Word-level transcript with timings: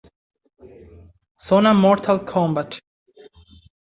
Zona 1.47 1.75
Mortal 1.75 2.25
Kombat 2.25 2.79